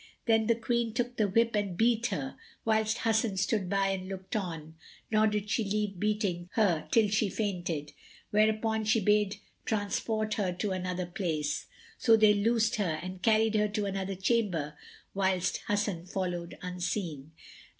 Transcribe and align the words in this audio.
Then 0.25 0.47
the 0.47 0.55
Quee 0.55 0.91
took 0.91 1.17
the 1.17 1.27
whip 1.27 1.53
and 1.53 1.77
beat 1.77 2.07
her, 2.07 2.35
whilst 2.65 2.97
Hasan 3.01 3.37
stood 3.37 3.69
by 3.69 3.89
and 3.89 4.07
looked 4.09 4.35
on, 4.35 4.73
nor 5.11 5.27
did 5.27 5.47
she 5.51 5.63
leave 5.63 5.99
beating 5.99 6.49
her 6.53 6.87
till 6.89 7.07
she 7.07 7.29
fainted; 7.29 7.91
whereupon 8.31 8.83
she 8.83 8.99
bade 8.99 9.35
transport 9.63 10.33
her 10.33 10.53
to 10.53 10.71
another 10.71 11.05
place. 11.05 11.67
So 11.99 12.17
they 12.17 12.33
loosed 12.33 12.77
her 12.77 12.97
and 13.03 13.21
carried 13.21 13.53
her 13.53 13.67
to 13.67 13.85
another 13.85 14.15
chamber 14.15 14.75
whilst 15.13 15.61
Hasan 15.67 16.07
followed 16.07 16.57
unseen. 16.63 17.33